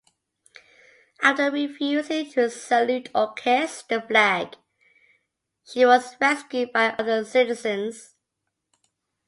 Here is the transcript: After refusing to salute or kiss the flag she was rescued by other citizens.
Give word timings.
After 1.21 1.51
refusing 1.51 2.31
to 2.31 2.49
salute 2.49 3.09
or 3.13 3.33
kiss 3.33 3.83
the 3.83 4.01
flag 4.01 4.55
she 5.63 5.85
was 5.85 6.15
rescued 6.19 6.73
by 6.73 6.87
other 6.93 7.23
citizens. 7.23 8.15